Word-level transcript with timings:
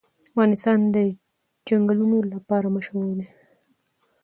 افغانستان 0.29 0.79
د 0.95 0.97
چنګلونه 1.67 2.17
لپاره 2.33 2.67
مشهور 2.75 3.07
دی. 3.17 3.27